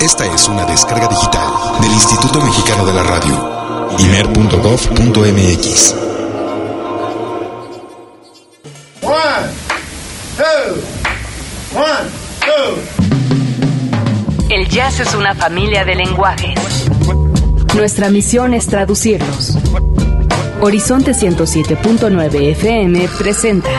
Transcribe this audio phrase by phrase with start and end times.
[0.00, 1.46] Esta es una descarga digital
[1.82, 3.88] del Instituto Mexicano de la Radio.
[3.98, 5.94] imer.gov.mx.
[14.48, 16.86] El jazz es una familia de lenguajes.
[17.74, 19.58] Nuestra misión es traducirlos.
[20.62, 23.70] Horizonte 107.9 FM presenta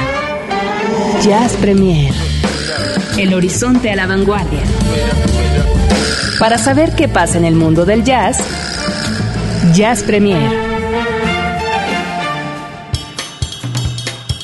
[1.24, 2.14] Jazz Premier.
[3.18, 4.62] El horizonte a la vanguardia.
[6.42, 8.44] Para saber qué pasa en el mundo del jazz,
[9.76, 10.52] Jazz Premier.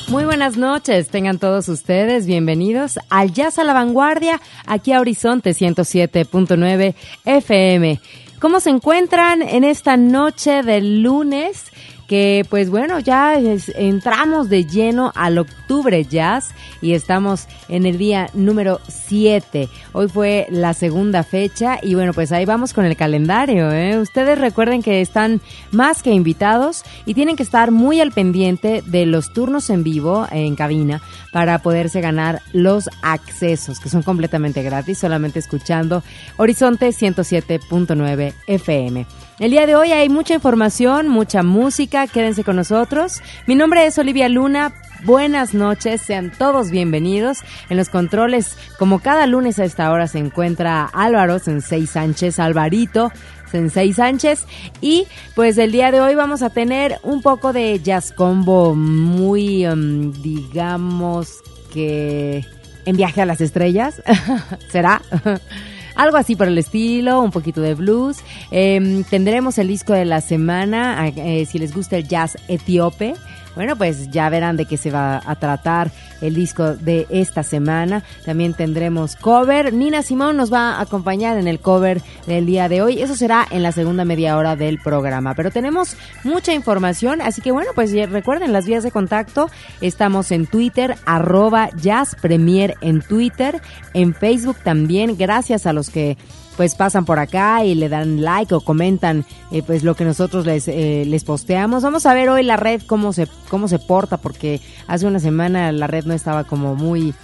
[0.06, 5.50] Muy buenas noches, tengan todos ustedes bienvenidos al Jazz a la Vanguardia, aquí a Horizonte
[5.50, 8.00] 107.9 FM.
[8.38, 11.64] ¿Cómo se encuentran en esta noche del lunes?
[12.08, 13.38] Que pues bueno, ya
[13.76, 16.48] entramos de lleno al octubre jazz
[16.80, 19.68] y estamos en el día número 7.
[19.92, 23.70] Hoy fue la segunda fecha y bueno, pues ahí vamos con el calendario.
[23.70, 23.98] ¿eh?
[23.98, 29.04] Ustedes recuerden que están más que invitados y tienen que estar muy al pendiente de
[29.04, 34.96] los turnos en vivo en cabina para poderse ganar los accesos que son completamente gratis,
[34.96, 36.02] solamente escuchando
[36.38, 39.27] Horizonte 107.9 FM.
[39.38, 43.22] El día de hoy hay mucha información, mucha música, quédense con nosotros.
[43.46, 44.74] Mi nombre es Olivia Luna.
[45.04, 47.44] Buenas noches, sean todos bienvenidos.
[47.70, 53.12] En los controles, como cada lunes a esta hora, se encuentra Álvaro Sensei Sánchez, Alvarito
[53.48, 54.44] Sensei Sánchez.
[54.80, 59.68] Y pues el día de hoy vamos a tener un poco de jazz combo muy,
[59.68, 61.28] um, digamos
[61.72, 62.44] que
[62.86, 64.02] en viaje a las estrellas.
[64.68, 65.00] ¿Será?
[65.98, 68.18] algo así por el estilo, un poquito de blues.
[68.50, 73.14] Em, tendremos el disco de la semana, eh, si les gusta el jazz etíope.
[73.58, 78.04] Bueno, pues ya verán de qué se va a tratar el disco de esta semana.
[78.24, 79.72] También tendremos cover.
[79.72, 83.02] Nina Simón nos va a acompañar en el cover del día de hoy.
[83.02, 85.34] Eso será en la segunda media hora del programa.
[85.34, 89.50] Pero tenemos mucha información, así que bueno, pues recuerden las vías de contacto.
[89.80, 93.60] Estamos en Twitter, arroba Jazz en Twitter,
[93.92, 95.16] en Facebook también.
[95.18, 96.16] Gracias a los que
[96.58, 100.44] pues pasan por acá y le dan like o comentan eh, pues lo que nosotros
[100.44, 101.84] les, eh, les posteamos.
[101.84, 105.70] Vamos a ver hoy la red cómo se, cómo se porta porque hace una semana
[105.70, 107.14] la red no estaba como muy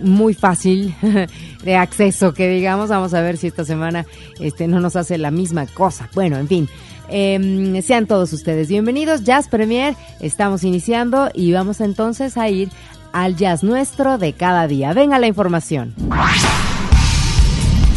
[0.00, 0.94] muy fácil
[1.64, 2.88] de acceso que digamos.
[2.88, 4.06] Vamos a ver si esta semana
[4.38, 6.08] este no nos hace la misma cosa.
[6.14, 6.68] Bueno en fin
[7.08, 9.24] em, sean todos ustedes bienvenidos.
[9.24, 12.68] Jazz Premier estamos iniciando y vamos entonces a ir
[13.12, 14.92] al jazz nuestro de cada día.
[14.92, 15.92] Venga la información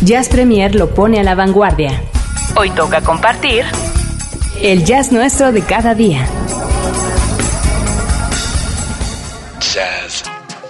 [0.01, 2.01] Jazz Premier lo pone a la vanguardia.
[2.55, 3.65] Hoy toca compartir
[4.61, 6.25] el jazz nuestro de cada día.
[9.59, 10.23] Jazz.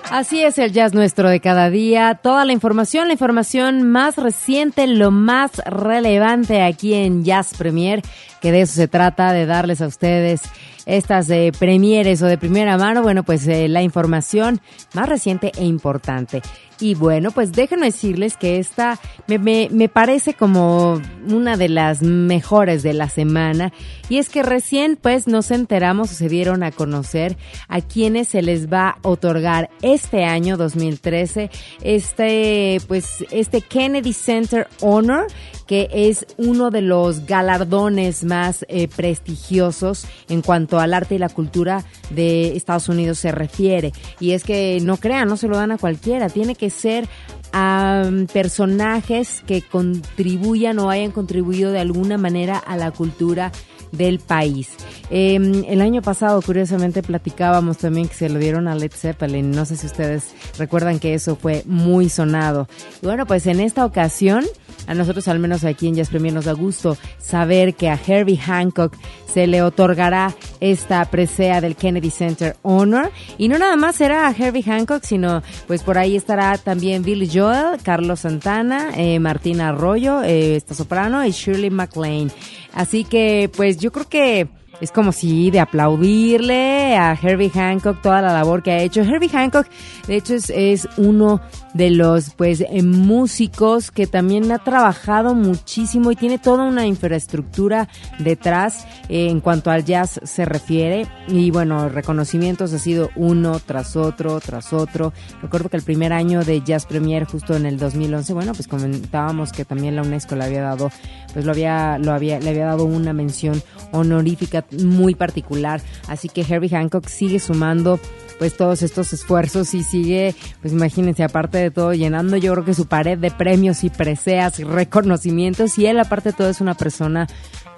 [0.09, 2.16] Así es el jazz nuestro de cada día.
[2.16, 8.01] Toda la información, la información más reciente, lo más relevante aquí en Jazz Premier,
[8.41, 10.41] que de eso se trata, de darles a ustedes
[10.88, 14.59] estas de premieres o de primera mano, bueno, pues eh, la información
[14.96, 16.41] más reciente e importante.
[16.79, 22.01] Y bueno, pues déjenme decirles que esta me, me, me, parece como una de las
[22.01, 23.73] mejores de la semana.
[24.07, 28.72] Y es que recién pues nos enteramos se dieron a conocer a quienes se les
[28.72, 31.50] va a otorgar este año 2013
[31.81, 35.28] este pues este Kennedy Center Honor
[35.69, 41.29] que es uno de los galardones más eh, prestigiosos en cuanto al arte y la
[41.29, 43.91] cultura de Estados Unidos se refiere.
[44.19, 47.07] Y es que no crean, no se lo dan a cualquiera, tiene que ser
[47.52, 53.52] a personajes que contribuyan o hayan contribuido de alguna manera a la cultura
[53.91, 54.69] del país.
[55.09, 59.51] Em, el año pasado, curiosamente, platicábamos también que se lo dieron a Led Zeppelin.
[59.51, 62.67] No sé si ustedes recuerdan que eso fue muy sonado.
[63.01, 64.45] Y bueno, pues en esta ocasión,
[64.88, 68.38] a nosotros al menos aquí en Jazz Premier nos da gusto saber que a Herbie
[68.38, 68.95] Hancock
[69.31, 73.11] se le otorgará esta presea del Kennedy Center Honor.
[73.38, 77.29] Y no nada más será a Herbie Hancock, sino pues por ahí estará también Billy
[77.31, 82.31] Joel, Carlos Santana, eh, Martina Arroyo, eh, esta soprano, y Shirley MacLaine.
[82.73, 84.47] Así que pues yo creo que
[84.81, 89.01] es como si de aplaudirle a Herbie Hancock toda la labor que ha hecho.
[89.01, 89.67] Herbie Hancock,
[90.07, 91.41] de hecho, es, es uno
[91.73, 97.87] de los pues eh, músicos que también ha trabajado muchísimo y tiene toda una infraestructura
[98.19, 101.07] detrás eh, en cuanto al jazz se refiere.
[101.27, 105.13] Y bueno reconocimientos ha sido uno tras otro tras otro.
[105.41, 109.51] Recuerdo que el primer año de Jazz Premier justo en el 2011 bueno pues comentábamos
[109.51, 110.91] que también la UNESCO le había dado
[111.33, 113.61] pues lo había lo había le había dado una mención
[113.91, 115.81] honorífica muy particular.
[116.07, 117.99] Así que Herbie Hancock sigue sumando
[118.40, 122.74] pues todos estos esfuerzos y sigue, pues imagínense, aparte de todo, llenando yo creo que
[122.74, 126.74] su pared de premios y preseas y reconocimientos y él aparte de todo es una
[126.74, 127.28] persona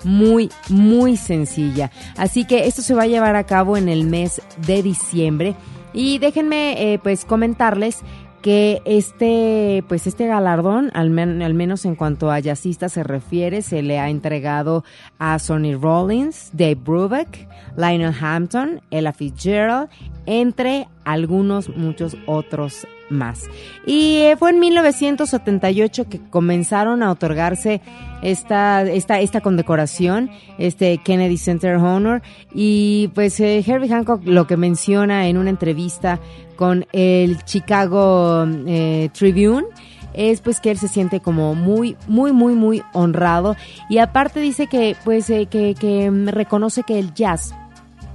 [0.04, 1.92] muy, muy sencilla.
[2.16, 5.56] Así que esto se va a llevar a cabo en el mes de diciembre.
[5.94, 7.98] Y déjenme eh, pues comentarles
[8.42, 13.82] que este, pues este galardón, al, al, menos en cuanto a jazzistas se refiere, se
[13.82, 14.84] le ha entregado
[15.20, 17.48] a Sonny Rollins, Dave Brubeck,
[17.78, 19.90] Lionel Hampton, Ella Fitzgerald,
[20.26, 23.50] entre algunos muchos otros más.
[23.86, 27.82] Y eh, fue en 1978 que comenzaron a otorgarse
[28.22, 32.22] esta, esta, esta condecoración, este Kennedy Center Honor,
[32.54, 36.20] y pues eh, Herbie Hancock lo que menciona en una entrevista
[36.56, 39.68] con el Chicago eh, Tribune
[40.14, 43.56] es pues que él se siente como muy, muy, muy, muy honrado
[43.90, 47.56] y aparte dice que pues que, que reconoce que el jazz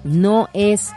[0.04, 0.92] no es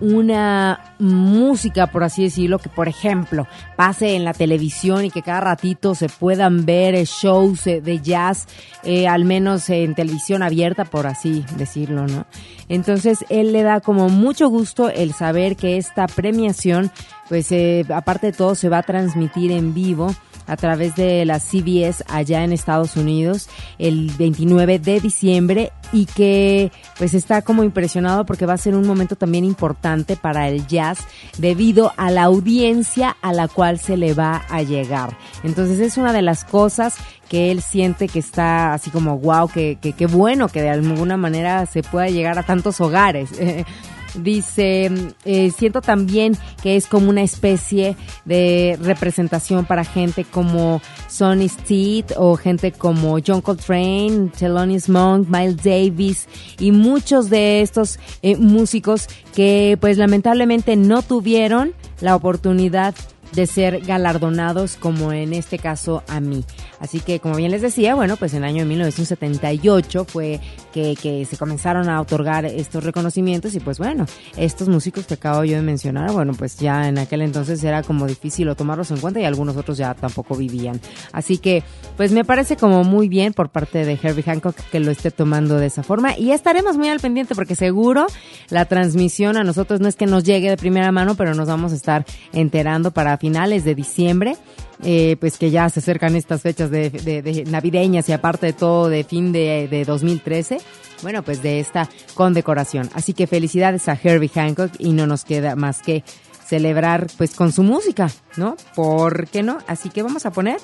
[0.00, 3.46] una música, por así decirlo, que por ejemplo
[3.76, 8.00] pase en la televisión y que cada ratito se puedan ver eh, shows eh, de
[8.00, 8.46] jazz,
[8.82, 12.26] eh, al menos en televisión abierta, por así decirlo, ¿no?
[12.68, 16.90] Entonces él le da como mucho gusto el saber que esta premiación,
[17.28, 17.52] pues
[17.90, 20.14] aparte de todo, se va a transmitir en vivo
[20.46, 23.48] a través de la CBS allá en Estados Unidos
[23.78, 28.86] el 29 de diciembre y que pues está como impresionado porque va a ser un
[28.86, 30.98] momento también importante para el jazz
[31.38, 35.16] debido a la audiencia a la cual se le va a llegar.
[35.42, 36.96] Entonces es una de las cosas
[37.28, 41.16] que él siente que está así como wow, que, que, que bueno que de alguna
[41.16, 43.30] manera se pueda llegar a tantos hogares.
[44.14, 44.90] Dice,
[45.24, 52.12] eh, siento también que es como una especie de representación para gente como Sonny Stitt
[52.16, 56.28] o gente como John Coltrane, Thelonious Monk, Miles Davis
[56.58, 62.94] y muchos de estos eh, músicos que pues lamentablemente no tuvieron la oportunidad
[63.34, 66.44] de ser galardonados como en este caso a mí.
[66.78, 70.40] Así que como bien les decía, bueno, pues en el año 1978 fue
[70.74, 74.06] que, que se comenzaron a otorgar estos reconocimientos y pues bueno,
[74.36, 78.08] estos músicos que acabo yo de mencionar, bueno, pues ya en aquel entonces era como
[78.08, 80.80] difícil tomarlos en cuenta y algunos otros ya tampoco vivían.
[81.12, 81.62] Así que
[81.96, 85.58] pues me parece como muy bien por parte de Herbie Hancock que lo esté tomando
[85.58, 88.06] de esa forma y estaremos muy al pendiente porque seguro
[88.50, 91.72] la transmisión a nosotros no es que nos llegue de primera mano, pero nos vamos
[91.72, 94.36] a estar enterando para finales de diciembre,
[94.82, 99.04] eh, pues que ya se acercan estas fechas de, navideñas y aparte de todo de
[99.04, 100.58] fin de, de 2013
[101.04, 102.90] bueno, pues de esta condecoración.
[102.94, 106.02] Así que felicidades a Herbie Hancock y no nos queda más que
[106.44, 108.56] celebrar pues con su música, ¿no?
[108.74, 109.58] ¿Por qué no?
[109.66, 110.58] Así que vamos a poner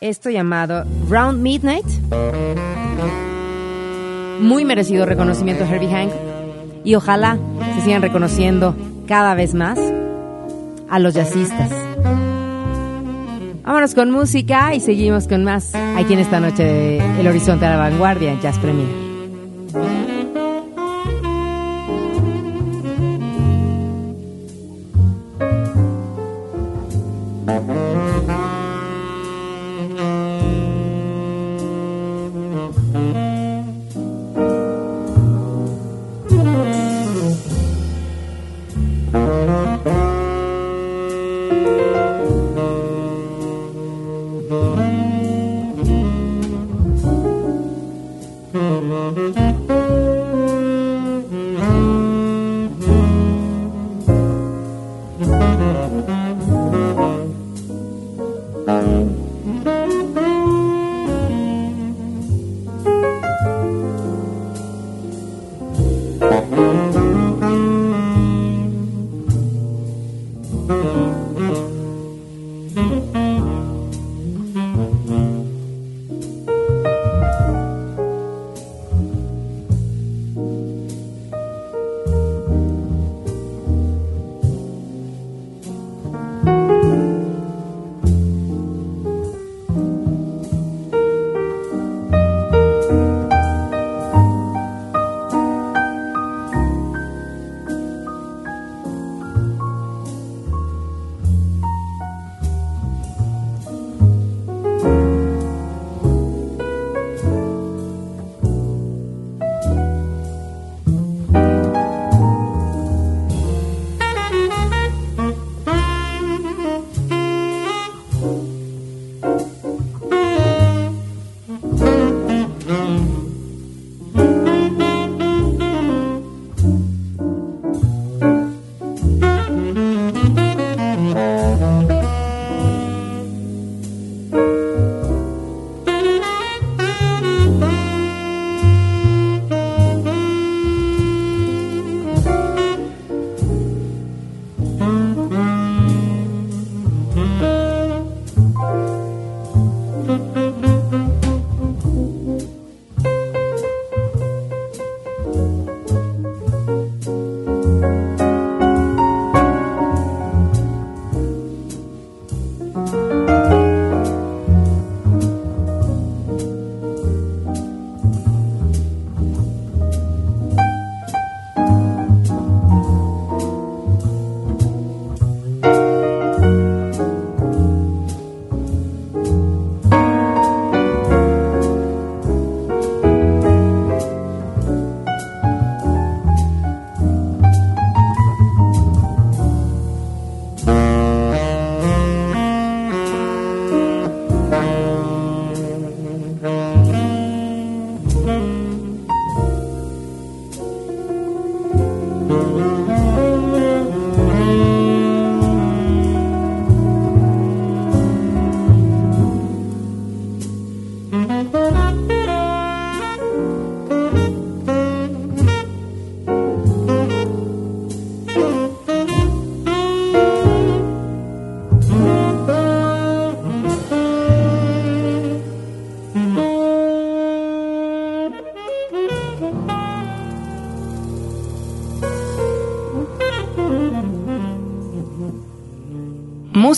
[0.00, 1.86] esto llamado Round Midnight.
[4.40, 6.18] Muy merecido reconocimiento a Herbie Hancock
[6.84, 7.38] y ojalá
[7.76, 8.74] se sigan reconociendo
[9.06, 9.78] cada vez más
[10.88, 11.89] a los jazzistas.
[13.70, 17.70] Vámonos con música y seguimos con más aquí en esta noche de El Horizonte a
[17.70, 18.88] la Vanguardia, Jazz Premier.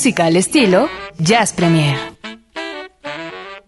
[0.03, 1.97] Música al estilo Jazz Premier.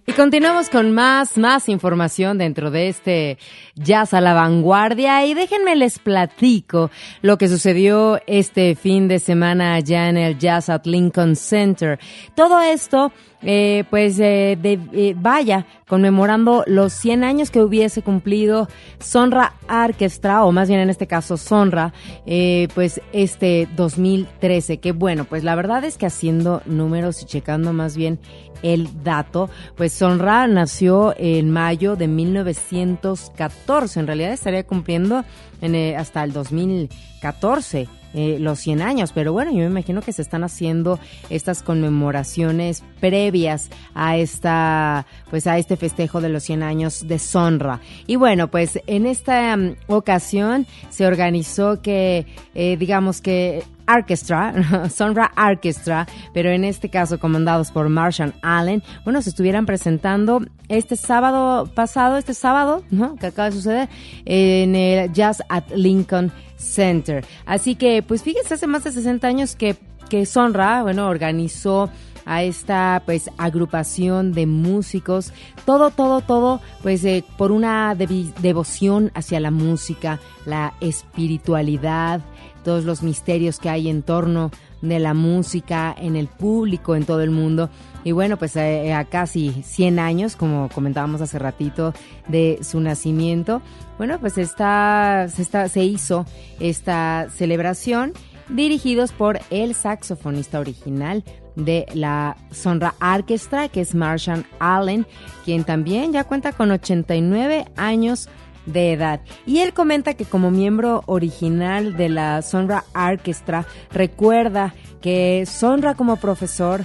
[0.04, 3.38] Y continuamos con más, más información dentro de este
[3.76, 5.24] Jazz a la Vanguardia.
[5.26, 6.90] Y déjenme les platico
[7.22, 12.00] lo que sucedió este fin de semana allá en el Jazz at Lincoln Center.
[12.34, 13.12] Todo esto
[13.46, 20.50] eh, pues eh, eh, vaya conmemorando los 100 años que hubiese cumplido Sonra Orchestra, o
[20.50, 21.92] más bien en este caso Sonra,
[22.26, 27.72] eh, pues este 2013, que bueno, pues la verdad es que haciendo números y checando
[27.72, 28.18] más bien
[28.64, 35.24] el dato, pues Sonra nació en mayo de 1914, en realidad estaría cumpliendo
[35.60, 40.22] en, hasta el 2014 eh, los 100 años, pero bueno, yo me imagino que se
[40.22, 40.98] están haciendo
[41.30, 47.80] estas conmemoraciones previas a esta, pues a este festejo de los 100 años de Sonra.
[48.06, 55.30] Y bueno, pues en esta mm, ocasión se organizó que, eh, digamos que Orchestra, Sonra
[55.36, 61.66] Orchestra, pero en este caso comandados por Marshall Allen, bueno, se estuvieran presentando este sábado
[61.74, 63.16] pasado, este sábado, ¿no?
[63.16, 63.88] Que acaba de suceder,
[64.24, 67.24] en el Jazz at Lincoln Center.
[67.46, 69.76] Así que, pues fíjense, hace más de 60 años que,
[70.08, 71.90] que Sonra, bueno, organizó
[72.26, 75.32] a esta pues agrupación de músicos,
[75.64, 82.22] todo, todo, todo, pues eh, por una devoción hacia la música, la espiritualidad,
[82.64, 84.50] todos los misterios que hay en torno
[84.82, 87.70] de la música en el público, en todo el mundo.
[88.02, 91.94] Y bueno, pues eh, a, casi 100 años, como comentábamos hace ratito,
[92.28, 93.62] de su nacimiento,
[93.96, 96.26] bueno, pues está, se, se hizo
[96.60, 98.12] esta celebración
[98.48, 101.24] dirigidos por el saxofonista original
[101.56, 105.06] de la Sonra Orchestra, que es Marshall Allen,
[105.44, 108.28] quien también ya cuenta con 89 años
[108.66, 109.20] de edad.
[109.46, 116.16] Y él comenta que como miembro original de la Sonra Orchestra, recuerda que Sonra como
[116.16, 116.84] profesor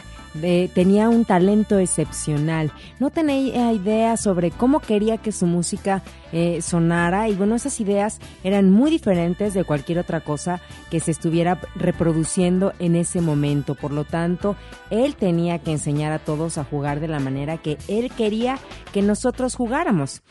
[0.73, 2.71] tenía un talento excepcional.
[2.99, 8.19] No tenía idea sobre cómo quería que su música eh, sonara y bueno, esas ideas
[8.43, 13.75] eran muy diferentes de cualquier otra cosa que se estuviera reproduciendo en ese momento.
[13.75, 14.55] Por lo tanto,
[14.89, 18.59] él tenía que enseñar a todos a jugar de la manera que él quería
[18.93, 20.21] que nosotros jugáramos.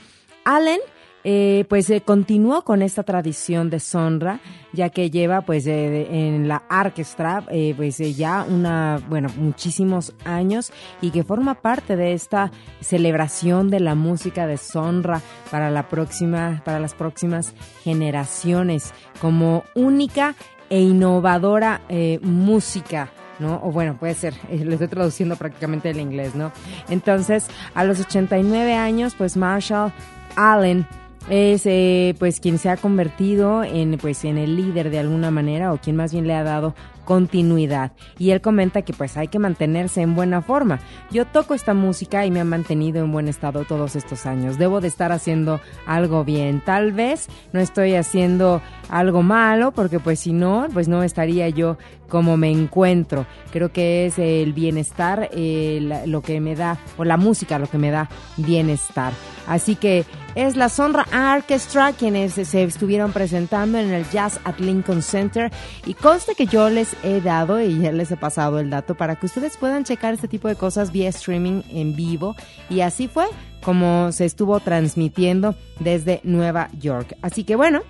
[0.45, 0.81] Allen
[1.25, 4.41] eh, pues eh, continuó con esta tradición de Sonra,
[4.73, 11.11] ya que lleva pues en la orquesta eh, pues ya una, bueno, muchísimos años y
[11.11, 15.21] que forma parte de esta celebración de la música de Sonra
[15.51, 20.37] para la próxima, para las próximas generaciones como única
[20.71, 21.81] e innovadora
[22.23, 23.61] música ¿no?
[23.63, 26.53] O bueno, puede ser, lo estoy traduciendo prácticamente del inglés, ¿no?
[26.89, 29.93] Entonces, a los 89 años, pues Marshall
[30.37, 30.87] Allen
[31.31, 35.73] es eh, pues quien se ha convertido en pues en el líder de alguna manera
[35.73, 39.39] o quien más bien le ha dado continuidad y él comenta que pues hay que
[39.39, 40.81] mantenerse en buena forma.
[41.11, 44.59] Yo toco esta música y me ha mantenido en buen estado todos estos años.
[44.59, 46.61] Debo de estar haciendo algo bien.
[46.61, 51.79] Tal vez no estoy haciendo algo malo porque pues si no, pues no estaría yo
[52.09, 53.27] como me encuentro.
[53.53, 57.79] Creo que es el bienestar eh, lo que me da, o la música lo que
[57.79, 59.13] me da bienestar.
[59.49, 65.03] Así que es la Sonra Orchestra quienes se estuvieron presentando en el Jazz at Lincoln
[65.03, 65.51] Center
[65.87, 69.17] y conste que yo les he dado y ya les he pasado el dato para
[69.17, 72.37] que ustedes puedan checar este tipo de cosas vía streaming en vivo
[72.69, 73.25] y así fue
[73.65, 77.17] como se estuvo transmitiendo desde Nueva York.
[77.23, 77.81] Así que bueno,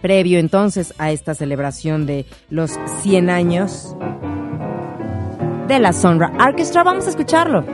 [0.00, 3.96] previo entonces a esta celebración de los 100 años
[5.66, 7.64] de la Sonra Orchestra, vamos a escucharlo.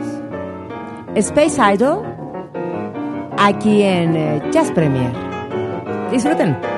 [1.15, 2.14] Space Idol
[3.45, 5.11] aquí en eh, Jazz Premier.
[6.11, 6.74] Disfruten.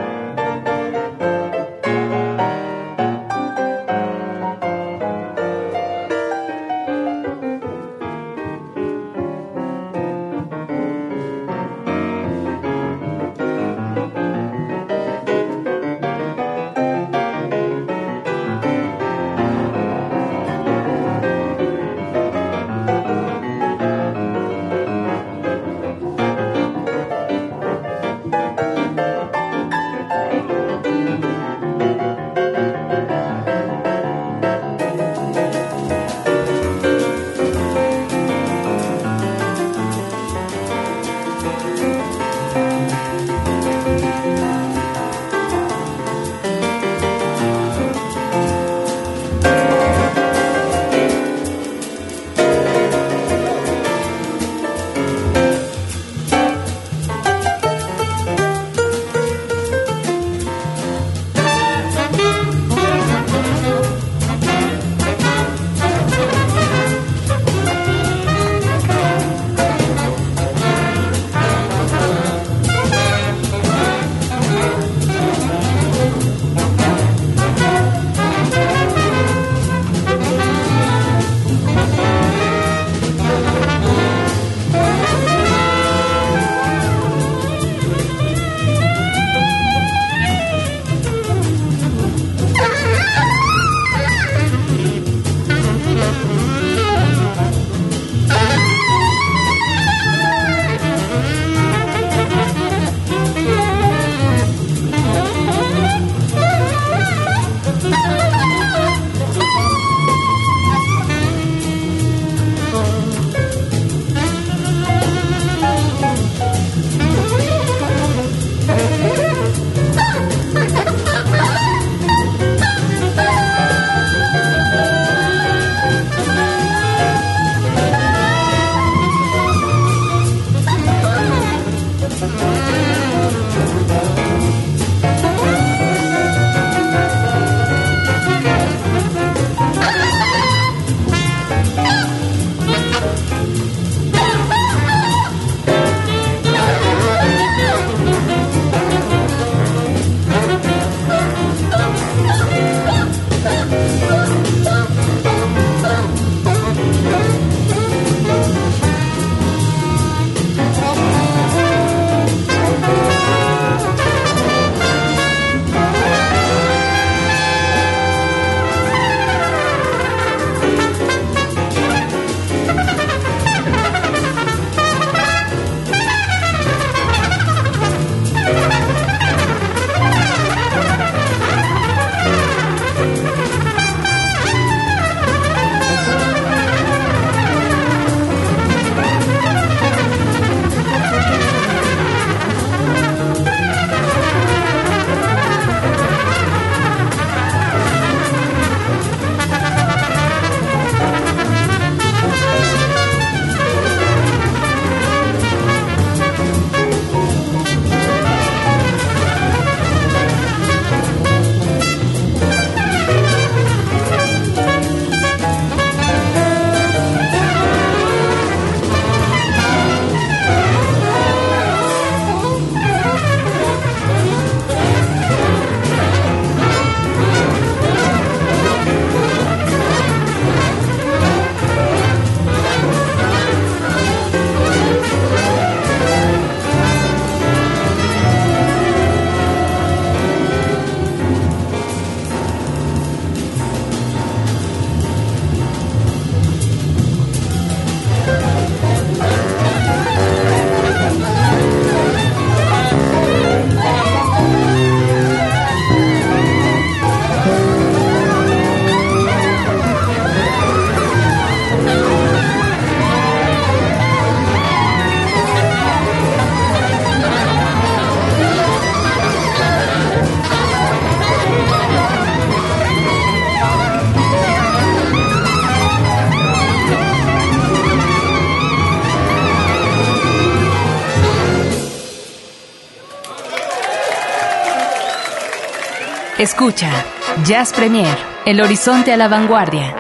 [286.58, 287.06] Escucha,
[287.46, 288.17] Jazz Premier,
[288.48, 289.96] el horizonte a la vanguardia.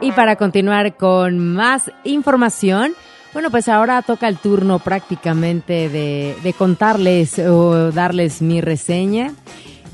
[0.00, 2.94] Y para continuar con más información,
[3.34, 9.34] bueno, pues ahora toca el turno prácticamente de, de contarles o darles mi reseña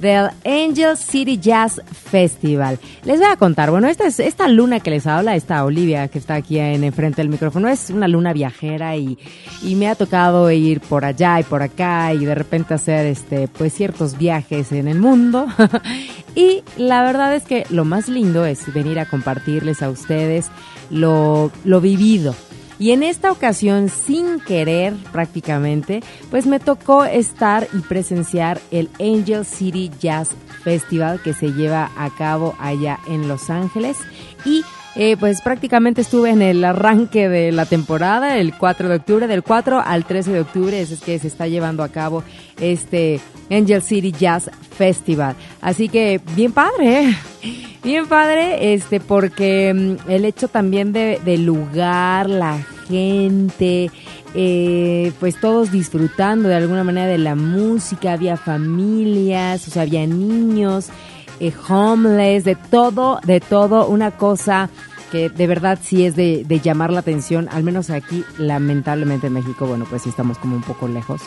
[0.05, 2.79] del Angel City Jazz Festival.
[3.05, 6.19] Les voy a contar, bueno, esta, es, esta luna que les habla, esta Olivia que
[6.19, 9.19] está aquí en frente del micrófono, es una luna viajera y,
[9.62, 13.49] y me ha tocado ir por allá y por acá y de repente hacer este,
[13.49, 15.47] pues ciertos viajes en el mundo.
[16.35, 20.49] y la verdad es que lo más lindo es venir a compartirles a ustedes
[20.90, 22.35] lo, lo vivido
[22.78, 29.44] y en esta ocasión, sin querer prácticamente, pues me tocó estar y presenciar el Angel
[29.44, 30.30] City Jazz
[30.62, 33.98] Festival que se lleva a cabo allá en Los Ángeles.
[34.44, 34.64] Y
[34.96, 39.42] eh, pues prácticamente estuve en el arranque de la temporada, el 4 de octubre, del
[39.42, 42.22] 4 al 13 de octubre, es que se está llevando a cabo
[42.61, 45.35] este Angel City Jazz Festival.
[45.61, 47.16] Así que bien padre, ¿eh?
[47.83, 53.90] bien padre, este, porque mm, el hecho también de, del lugar, la gente,
[54.35, 60.07] eh, pues todos disfrutando de alguna manera de la música, había familias, o sea, había
[60.07, 60.88] niños,
[61.40, 64.70] eh, homeless, de todo, de todo, una cosa
[65.11, 69.35] que de verdad sí es de, de llamar la atención, al menos aquí, lamentablemente en
[69.35, 71.23] México, bueno, pues sí estamos como un poco lejos.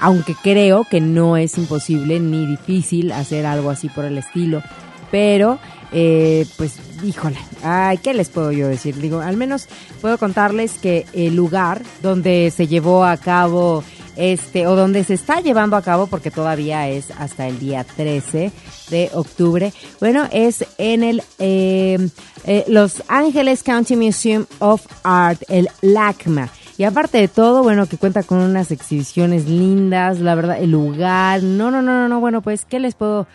[0.00, 4.62] Aunque creo que no es imposible ni difícil hacer algo así por el estilo,
[5.10, 5.58] pero
[5.92, 8.96] eh, pues híjole, ay, ¿qué les puedo yo decir?
[8.96, 9.68] Digo, al menos
[10.00, 13.84] puedo contarles que el lugar donde se llevó a cabo
[14.16, 18.52] este, o donde se está llevando a cabo, porque todavía es hasta el día 13
[18.90, 22.08] de octubre, bueno, es en el eh,
[22.44, 26.50] eh, Los Ángeles County Museum of Art, el LACMA.
[26.78, 31.42] Y aparte de todo, bueno, que cuenta con unas exhibiciones lindas, la verdad, el lugar,
[31.42, 33.26] no, no, no, no, no, bueno, pues, ¿qué les puedo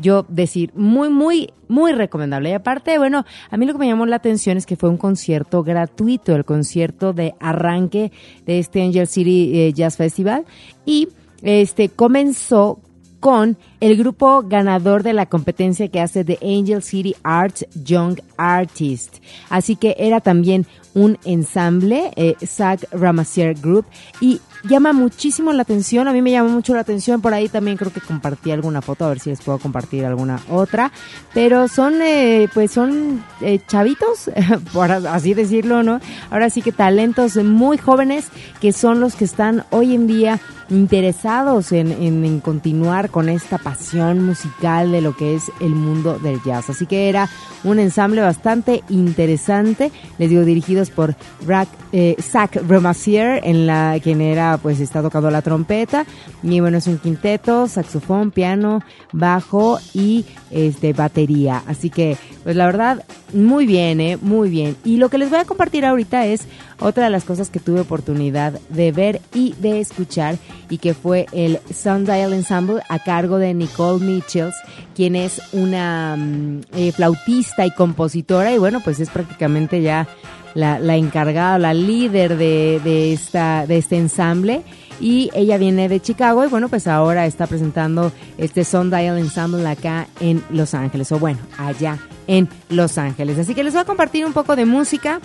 [0.00, 2.50] yo decir, muy, muy, muy recomendable.
[2.50, 4.96] Y aparte, bueno, a mí lo que me llamó la atención es que fue un
[4.96, 8.12] concierto gratuito, el concierto de arranque
[8.46, 10.44] de este Angel City eh, Jazz Festival.
[10.84, 11.08] Y
[11.42, 12.80] este comenzó
[13.24, 19.16] con el grupo ganador de la competencia que hace de Angel City Arts Young Artist.
[19.48, 23.84] Así que era también un ensamble, eh, Zach Ramasier Group,
[24.20, 27.76] y llama muchísimo la atención, a mí me llama mucho la atención, por ahí también
[27.76, 30.90] creo que compartí alguna foto, a ver si les puedo compartir alguna otra,
[31.32, 34.30] pero son, eh, pues son eh, chavitos,
[34.72, 36.00] por así decirlo, ¿no?
[36.30, 38.26] Ahora sí que talentos muy jóvenes
[38.60, 44.24] que son los que están hoy en día interesados en, en, continuar con esta pasión
[44.24, 46.70] musical de lo que es el mundo del jazz.
[46.70, 47.28] Así que era
[47.64, 50.42] un ensamble bastante interesante, les digo,
[50.90, 51.14] por
[51.46, 56.06] Zach eh, Zach Romasier, en la quien era, pues está tocando la trompeta,
[56.42, 61.62] y bueno, es un quinteto, saxofón, piano, bajo y este batería.
[61.66, 64.76] Así que, pues la verdad, muy bien, eh, muy bien.
[64.84, 66.46] Y lo que les voy a compartir ahorita es
[66.80, 70.36] otra de las cosas que tuve oportunidad de ver y de escuchar
[70.68, 74.54] y que fue el Sundial Ensemble a cargo de Nicole Mitchells,
[74.94, 80.06] quien es una mm, eh, flautista y compositora y bueno, pues es prácticamente ya
[80.54, 84.62] la, encargada, la líder de, de, esta, de este ensamble.
[85.00, 90.06] Y ella viene de Chicago y bueno, pues ahora está presentando este Sundial Ensemble acá
[90.20, 93.38] en Los Ángeles, o bueno, allá en Los Ángeles.
[93.38, 95.20] Así que les voy a compartir un poco de música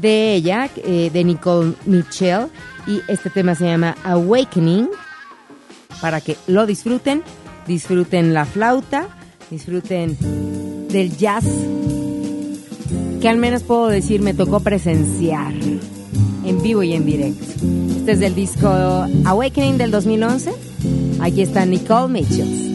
[0.00, 2.46] de ella, eh, de Nicole Mitchell,
[2.86, 4.88] y este tema se llama Awakening,
[6.00, 7.22] para que lo disfruten,
[7.66, 9.08] disfruten la flauta,
[9.50, 10.16] disfruten
[10.88, 11.44] del jazz,
[13.20, 15.52] que al menos puedo decir me tocó presenciar
[16.44, 17.44] en vivo y en directo.
[17.96, 18.68] Este es del disco
[19.24, 20.52] Awakening del 2011.
[21.20, 22.68] Aquí está Nicole Mitchell.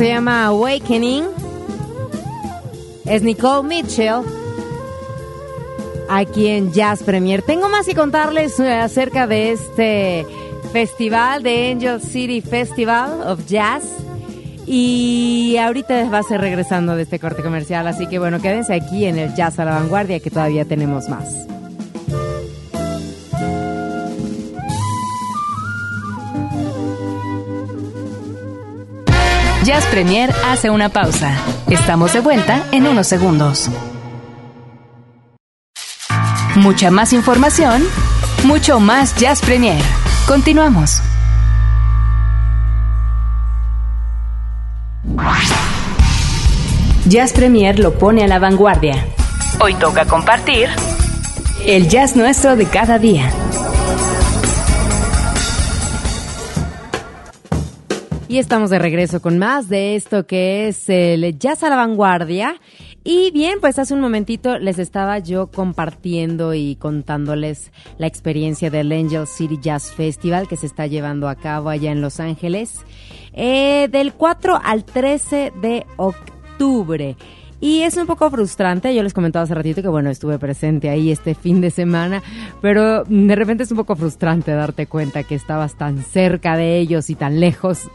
[0.00, 1.24] Se llama Awakening.
[3.04, 4.22] Es Nicole Mitchell.
[6.08, 7.42] Aquí en Jazz Premier.
[7.42, 10.26] Tengo más que contarles eh, acerca de este
[10.72, 13.84] festival de Angel City Festival of Jazz.
[14.66, 19.04] Y ahorita va a ser regresando de este corte comercial, así que bueno, quédense aquí
[19.04, 21.49] en el Jazz a la Vanguardia que todavía tenemos más.
[29.70, 31.32] Jazz Premier hace una pausa.
[31.68, 33.70] Estamos de vuelta en unos segundos.
[36.56, 37.84] Mucha más información,
[38.42, 39.80] mucho más Jazz Premier.
[40.26, 41.00] Continuamos.
[47.06, 49.06] Jazz Premier lo pone a la vanguardia.
[49.60, 50.68] Hoy toca compartir
[51.64, 53.30] el jazz nuestro de cada día.
[58.30, 62.60] Y estamos de regreso con más de esto que es el jazz a la vanguardia.
[63.02, 68.92] Y bien, pues hace un momentito les estaba yo compartiendo y contándoles la experiencia del
[68.92, 72.84] Angel City Jazz Festival que se está llevando a cabo allá en Los Ángeles
[73.32, 77.16] eh, del 4 al 13 de octubre.
[77.60, 81.10] Y es un poco frustrante, yo les comentaba hace ratito que bueno, estuve presente ahí
[81.10, 82.22] este fin de semana,
[82.62, 87.10] pero de repente es un poco frustrante darte cuenta que estabas tan cerca de ellos
[87.10, 87.90] y tan lejos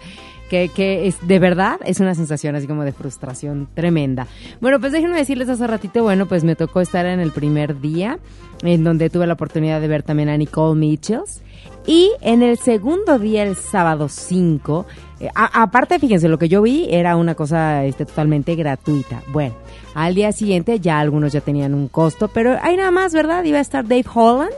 [0.49, 4.28] que, que, es de verdad es una sensación así como de frustración tremenda.
[4.62, 8.19] Bueno, pues déjenme decirles hace ratito, bueno, pues me tocó estar en el primer día,
[8.62, 11.41] en donde tuve la oportunidad de ver también a Nicole Mitchells.
[11.88, 14.86] Y en el segundo día, el sábado 5,
[15.19, 19.21] eh, aparte, fíjense, lo que yo vi era una cosa este, totalmente gratuita.
[19.32, 19.56] Bueno,
[19.93, 23.43] al día siguiente ya algunos ya tenían un costo, pero hay nada más, ¿verdad?
[23.43, 24.51] Iba a estar Dave Holland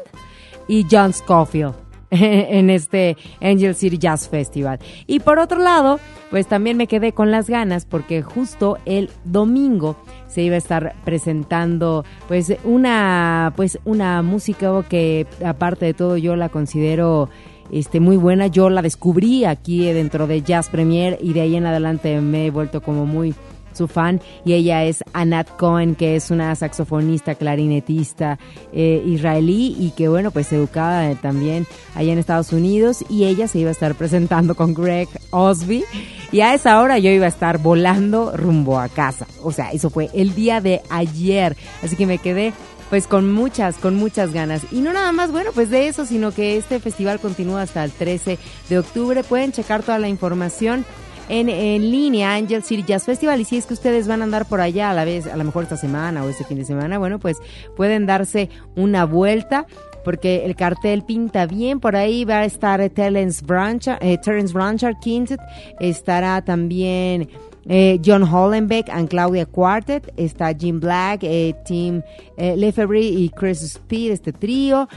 [0.67, 1.73] y John Scofield
[2.09, 4.79] en este Angel City Jazz Festival.
[5.05, 9.95] Y por otro lado, pues también me quedé con las ganas porque justo el domingo
[10.27, 16.35] se iba a estar presentando pues una pues una música que aparte de todo yo
[16.35, 17.29] la considero
[17.71, 18.47] este muy buena.
[18.47, 22.51] Yo la descubrí aquí dentro de Jazz Premier y de ahí en adelante me he
[22.51, 23.33] vuelto como muy
[23.77, 28.39] su fan, y ella es Anat Cohen, que es una saxofonista, clarinetista
[28.73, 33.59] eh, israelí y que, bueno, pues educada también allá en Estados Unidos, y ella se
[33.59, 35.85] iba a estar presentando con Greg Osby,
[36.31, 39.27] y a esa hora yo iba a estar volando rumbo a casa.
[39.43, 42.53] O sea, eso fue el día de ayer, así que me quedé
[42.89, 44.61] pues con muchas, con muchas ganas.
[44.71, 47.91] Y no nada más, bueno, pues de eso, sino que este festival continúa hasta el
[47.91, 48.37] 13
[48.69, 49.23] de octubre.
[49.23, 50.85] Pueden checar toda la información
[51.29, 54.45] en, en línea Angel City Jazz Festival y si es que ustedes van a andar
[54.45, 56.97] por allá a la vez, a lo mejor esta semana o este fin de semana,
[56.97, 57.37] bueno, pues
[57.75, 59.65] pueden darse una vuelta
[60.07, 61.81] porque el cartel pinta bien.
[61.81, 65.41] Por ahí va a estar Terence Blanchard, eh, Terence Blanchard Quintet,
[65.81, 67.27] estará también
[67.69, 72.01] eh, John Hollenbeck and Claudia Quartet, está Jim Black, eh, Tim
[72.37, 74.87] eh, Lefebvre y Chris Speed, este trío.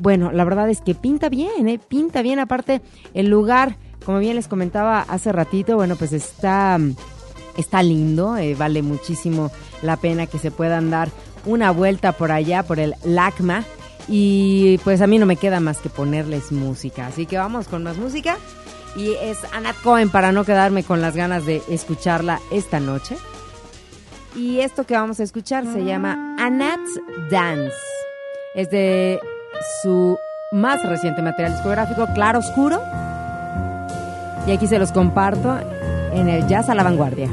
[0.00, 2.38] Bueno, la verdad es que pinta bien, pinta bien.
[2.38, 2.82] Aparte,
[3.14, 6.78] el lugar como bien les comentaba hace ratito, bueno, pues está,
[7.56, 9.50] está lindo, vale muchísimo
[9.82, 11.10] la pena que se puedan dar
[11.44, 13.64] una vuelta por allá, por el LACMA.
[14.08, 17.06] Y pues a mí no me queda más que ponerles música.
[17.06, 18.38] Así que vamos con más música.
[18.96, 23.16] Y es Anat Cohen para no quedarme con las ganas de escucharla esta noche.
[24.34, 27.00] Y esto que vamos a escuchar se llama Anat's
[27.30, 27.76] Dance.
[28.54, 29.20] Es de
[29.82, 30.18] su
[30.52, 32.80] más reciente material discográfico, Claro Oscuro.
[34.46, 35.58] Y aquí se los comparto
[36.12, 37.28] en el Jazz a la Vanguardia.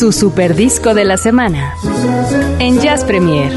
[0.00, 1.74] Su super disco de la semana.
[2.58, 3.52] En Jazz Premier.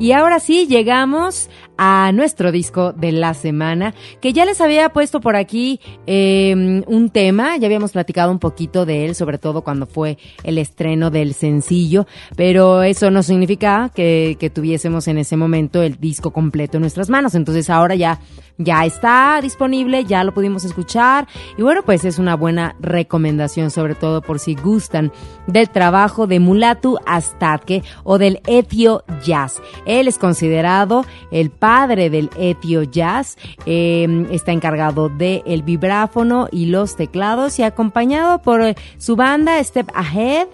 [0.00, 5.20] Y ahora sí, llegamos a nuestro disco de la semana, que ya les había puesto
[5.20, 9.84] por aquí em, un tema, ya habíamos platicado un poquito de él, sobre todo cuando
[9.84, 16.00] fue el estreno del sencillo, pero eso no significa que tuviésemos en ese momento el
[16.00, 18.20] disco completo en nuestras manos, entonces ahora ya
[18.58, 21.26] ya está disponible, ya lo pudimos escuchar
[21.56, 25.12] y bueno, pues es una buena recomendación, sobre todo por si gustan
[25.46, 29.60] del trabajo de Mulatu Astatke o del Etio Jazz.
[29.86, 33.36] Él es considerado el padre del Etio Jazz,
[33.66, 39.62] em, está encargado del el vibráfono y los teclados y acompañado por eh, su banda
[39.62, 40.48] Step Ahead.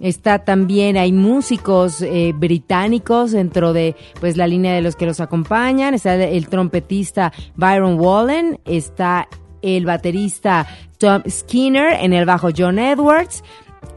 [0.00, 5.20] Está también, hay músicos eh, británicos dentro de pues la línea de los que los
[5.20, 5.94] acompañan.
[5.94, 9.28] Está el, trompetista Byron Wallen, está
[9.60, 10.66] el baterista
[10.98, 13.42] Tom Skinner, en el bajo John Edwards.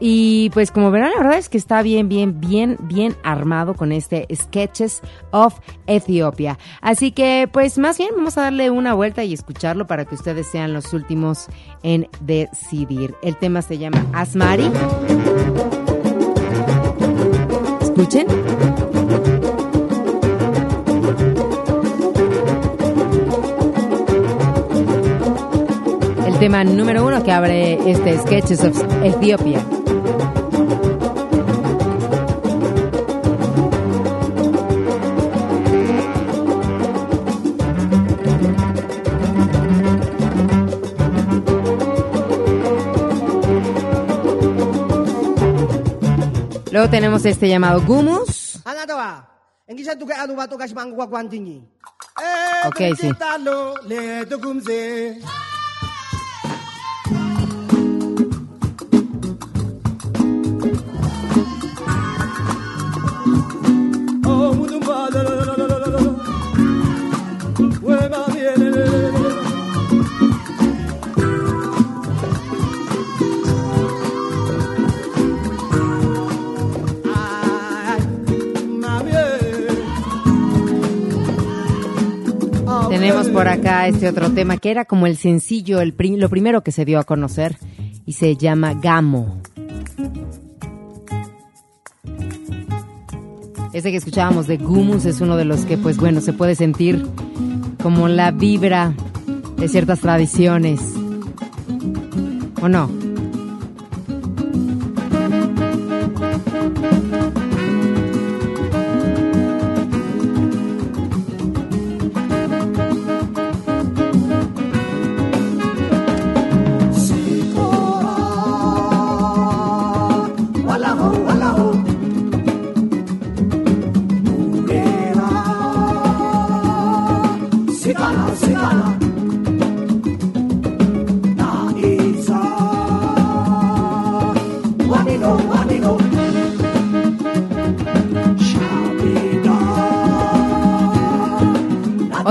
[0.00, 3.92] Y pues como verán, la verdad es que está bien, bien, bien, bien armado con
[3.92, 5.00] este Sketches
[5.30, 6.58] of Ethiopia.
[6.80, 10.48] Así que pues más bien vamos a darle una vuelta y escucharlo para que ustedes
[10.48, 11.46] sean los últimos
[11.84, 13.14] en decidir.
[13.22, 14.70] El tema se llama Asmari.
[18.02, 18.26] Escuchen.
[26.26, 29.64] El tema número uno que abre este Sketches of Ethiopia.
[46.82, 48.58] Luego tenemos este llamado Gumus.
[52.66, 53.08] Ok, sí.
[83.32, 86.84] Por acá este otro tema que era como el sencillo, el lo primero que se
[86.84, 87.56] dio a conocer
[88.04, 89.40] y se llama Gamo.
[93.72, 97.06] Ese que escuchábamos de Gumus es uno de los que, pues bueno, se puede sentir
[97.82, 98.92] como la vibra
[99.56, 100.80] de ciertas tradiciones.
[102.60, 103.01] ¿O no?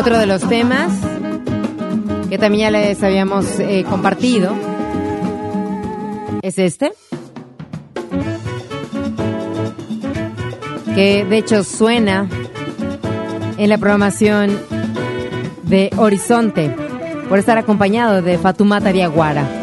[0.02, 0.92] Otro de los temas
[2.28, 4.52] que también ya les habíamos eh, compartido
[6.42, 6.92] es este.
[10.96, 12.28] Que de hecho suena
[13.60, 14.60] en la programación
[15.66, 16.76] de Horizonte
[17.30, 19.61] por estar acompañado de Fatumata Diaguara.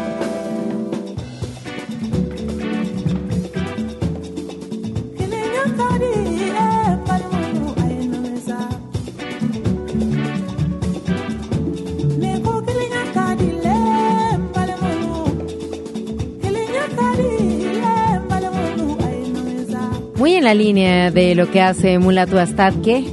[20.59, 23.05] Línea de lo que hace Mulatu Astatke.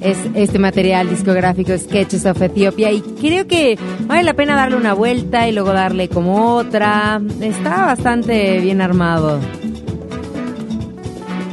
[0.00, 4.92] Es este material discográfico Sketches of Ethiopia y creo que vale la pena darle una
[4.92, 7.20] vuelta y luego darle como otra.
[7.40, 9.38] Está bastante bien armado.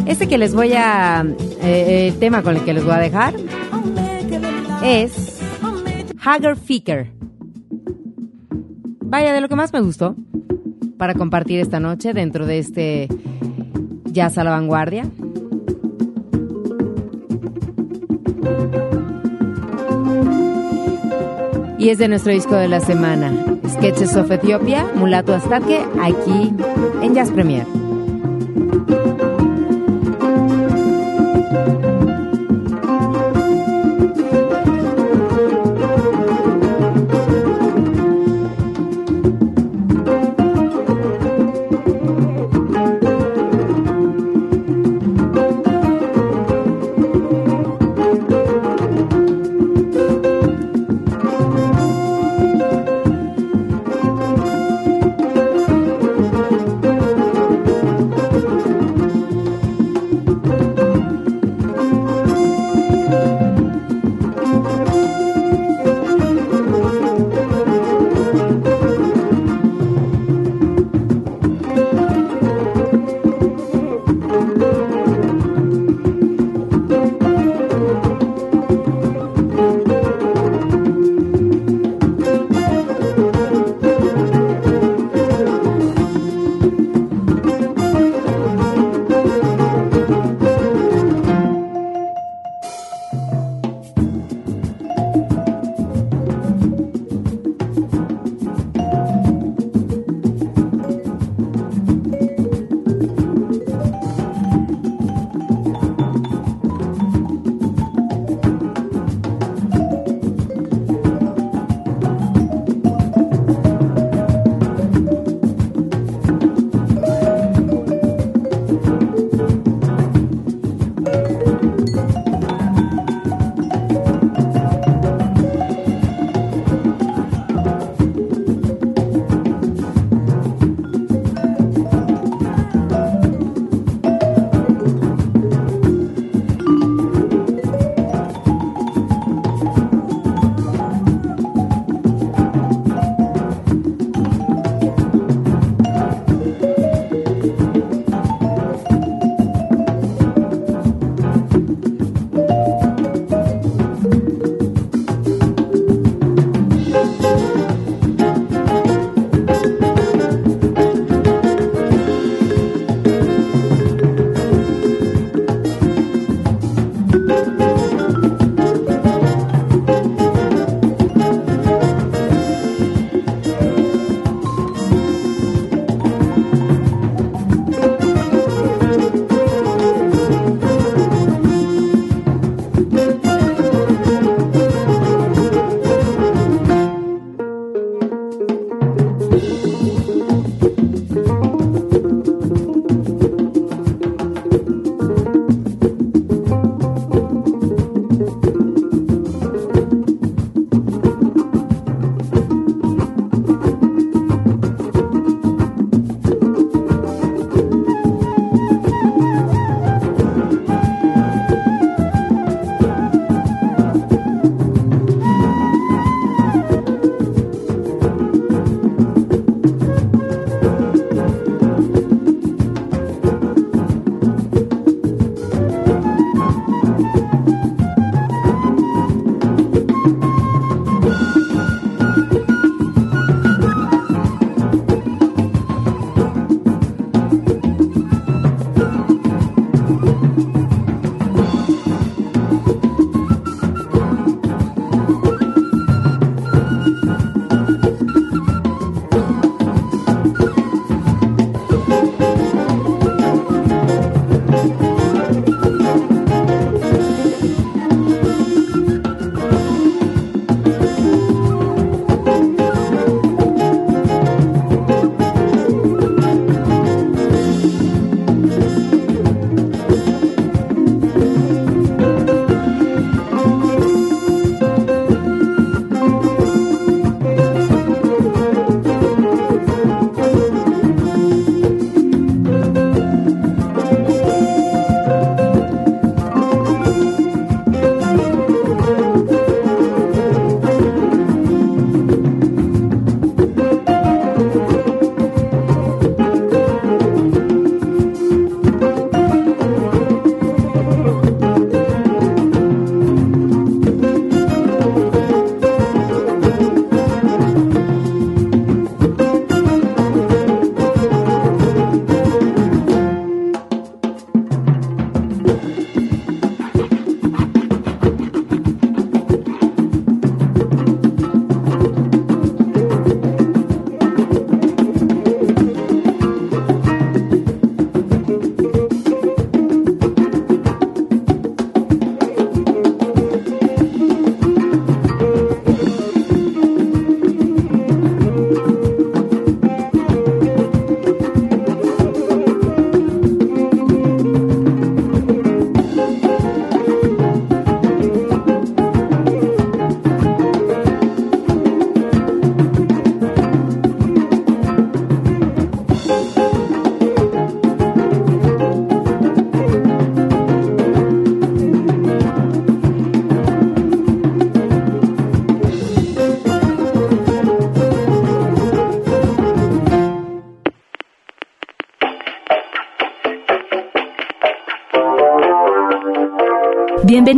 [0.07, 1.25] Este que les voy a...
[1.61, 3.35] Eh, el tema con el que les voy a dejar
[4.83, 5.39] es
[6.23, 7.11] Hager Ficker.
[9.01, 10.15] Vaya, de lo que más me gustó
[10.97, 13.07] para compartir esta noche dentro de este
[14.17, 15.03] Jazz a la vanguardia.
[21.77, 23.31] Y es de nuestro disco de la semana,
[23.69, 26.51] Sketches of Ethiopia, Mulato Astatke, aquí
[27.03, 27.86] en Jazz Premier.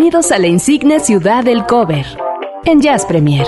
[0.10, 2.03] Bienvenidos a la insigne ciudad del cover
[2.66, 3.45] en Jazz Premier.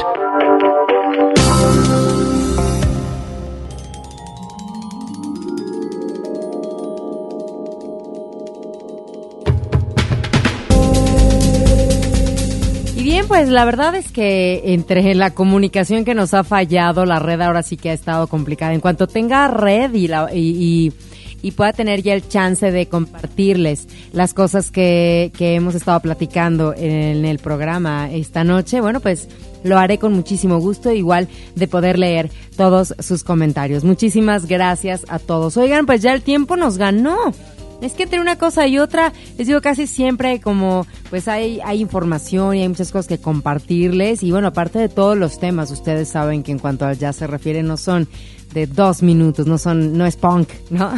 [12.95, 17.17] Y bien, pues la verdad es que entre la comunicación que nos ha fallado, la
[17.17, 18.75] red ahora sí que ha estado complicada.
[18.75, 20.93] En cuanto tenga red y, la, y
[21.41, 26.73] y pueda tener ya el chance de compartirles las cosas que, que hemos estado platicando
[26.75, 29.27] en el programa esta noche, bueno, pues
[29.63, 33.83] lo haré con muchísimo gusto, igual de poder leer todos sus comentarios.
[33.83, 35.57] Muchísimas gracias a todos.
[35.57, 37.33] Oigan, pues ya el tiempo nos ganó.
[37.81, 41.81] Es que entre una cosa y otra, les digo casi siempre como pues hay, hay
[41.81, 46.09] información y hay muchas cosas que compartirles y bueno, aparte de todos los temas, ustedes
[46.09, 48.07] saben que en cuanto al jazz se refiere no son
[48.53, 50.91] de dos minutos, no son, no es punk, ¿no?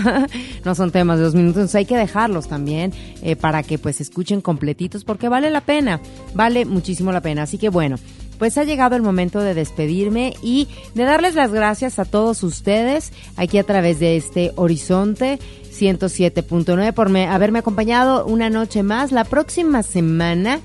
[0.66, 4.02] no son temas de dos minutos, entonces hay que dejarlos también eh, para que pues
[4.02, 6.02] escuchen completitos porque vale la pena,
[6.34, 7.44] vale muchísimo la pena.
[7.44, 7.98] Así que bueno,
[8.44, 13.14] pues ha llegado el momento de despedirme y de darles las gracias a todos ustedes
[13.38, 15.40] aquí a través de este horizonte
[15.72, 19.14] 107.9 por haberme acompañado una noche más.
[19.14, 20.60] La próxima semana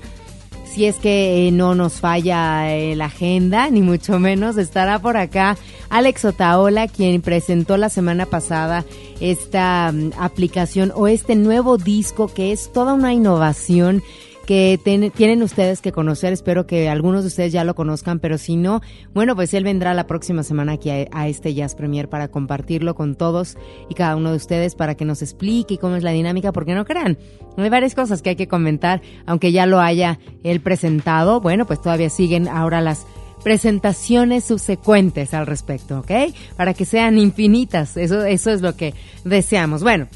[0.65, 5.15] si es que eh, no nos falla eh, la agenda, ni mucho menos, estará por
[5.15, 5.57] acá
[5.89, 8.83] Alex Otaola, quien presentó la semana pasada
[9.21, 14.03] esta mm, aplicación o este nuevo disco que es toda una innovación
[14.49, 16.33] que tienen ustedes que conocer.
[16.33, 18.81] Espero que algunos de ustedes ya lo conozcan, pero si no,
[19.13, 23.13] bueno, pues él vendrá la próxima semana aquí a, este Jazz Premier para compartirlo con
[23.13, 23.59] todos
[23.91, 26.83] y cada uno de ustedes para que nos explique cómo es la dinámica, porque no
[26.83, 27.19] crean,
[27.57, 31.41] hay varias cosas que hay que comentar, aunque ya lo haya él presentado.
[31.41, 33.05] Bueno, pues todavía siguen ahora las
[33.43, 36.33] presentaciones subsecuentes al respecto, ¿ok?
[36.57, 37.97] Para que sean infinitas.
[37.97, 39.83] Eso, eso es lo que deseamos.
[39.83, 40.07] Bueno,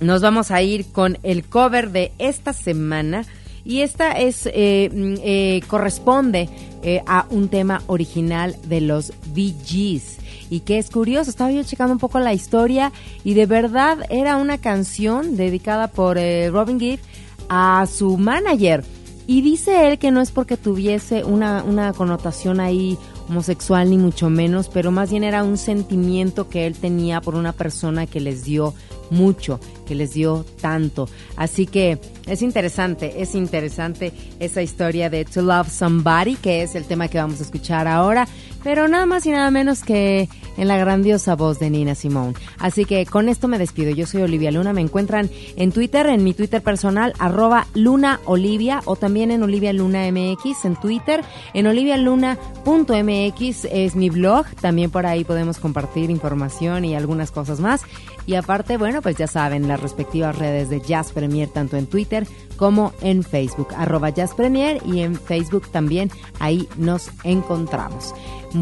[0.00, 3.26] nos vamos a ir con el cover de esta semana
[3.66, 6.48] y esta es eh, mm, eh, corresponde
[6.82, 10.18] eh, a un tema original de los VGs
[10.50, 12.92] y que es curioso, estaba yo checando un poco la historia
[13.24, 17.00] y de verdad era una canción dedicada por Robin Gibb
[17.48, 18.84] a su manager.
[19.26, 22.96] Y dice él que no es porque tuviese una, una connotación ahí
[23.28, 27.52] homosexual ni mucho menos, pero más bien era un sentimiento que él tenía por una
[27.52, 28.72] persona que les dio
[29.10, 31.08] mucho, que les dio tanto.
[31.36, 36.84] Así que es interesante, es interesante esa historia de To Love Somebody, que es el
[36.84, 38.26] tema que vamos a escuchar ahora,
[38.66, 42.34] pero nada más y nada menos que en la grandiosa voz de Nina Simone.
[42.58, 43.92] Así que con esto me despido.
[43.92, 48.82] Yo soy Olivia Luna, me encuentran en Twitter, en mi Twitter personal, arroba Luna Olivia,
[48.86, 51.22] o también en Olivia Luna MX, en Twitter,
[51.54, 57.82] en olivialuna.mx es mi blog, también por ahí podemos compartir información y algunas cosas más.
[58.26, 62.26] Y aparte, bueno, pues ya saben, las respectivas redes de Jazz Premier, tanto en Twitter
[62.56, 66.10] como en Facebook, arroba Jazz Premier y en Facebook también,
[66.40, 68.12] ahí nos encontramos.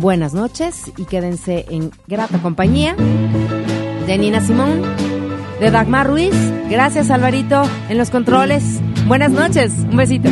[0.00, 2.96] Buenas noches y quédense en grata compañía
[4.06, 4.82] de Nina Simón,
[5.60, 6.34] de Dagmar Ruiz.
[6.68, 8.80] Gracias Alvarito en los controles.
[9.06, 10.28] Buenas noches, un besito.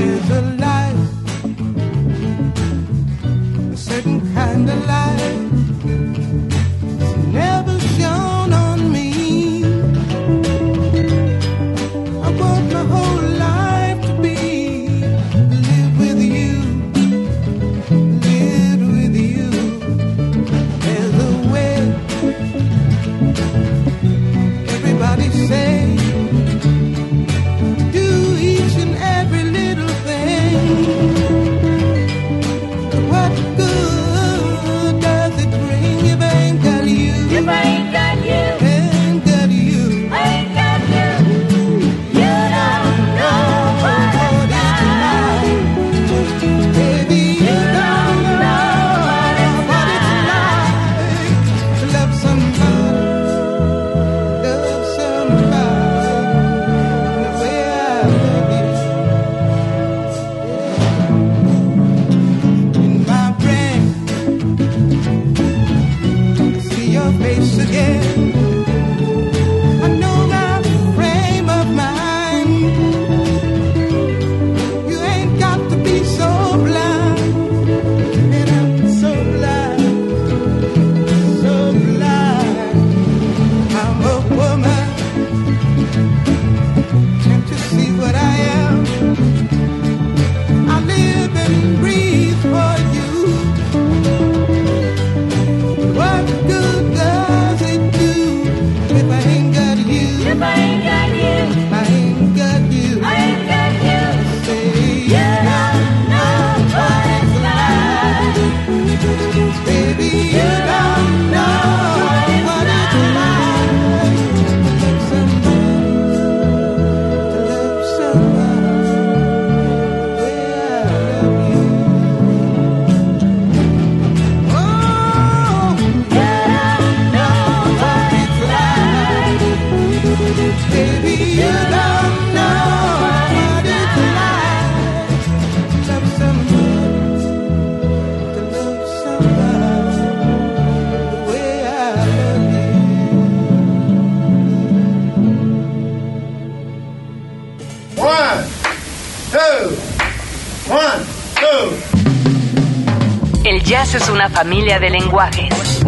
[154.43, 155.85] Familia de lenguajes.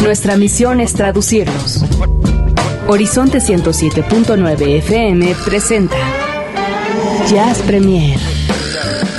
[0.00, 1.84] Nuestra misión es traducirlos.
[2.86, 5.96] Horizonte 107.9 FM presenta
[7.28, 8.16] Jazz Premier.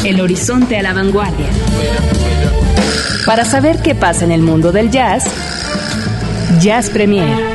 [0.05, 1.49] El horizonte a la vanguardia.
[3.25, 5.25] Para saber qué pasa en el mundo del jazz,
[6.61, 7.54] Jazz Premier